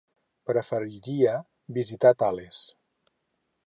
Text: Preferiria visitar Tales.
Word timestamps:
Preferiria 0.51 1.35
visitar 1.79 2.17
Tales. 2.25 2.67